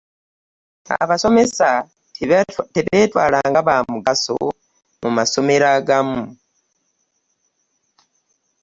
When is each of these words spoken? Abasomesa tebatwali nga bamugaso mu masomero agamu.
Abasomesa 1.03 1.69
tebatwali 2.81 3.39
nga 3.49 3.61
bamugaso 3.67 4.35
mu 5.01 5.09
masomero 5.17 5.65
agamu. 5.77 6.21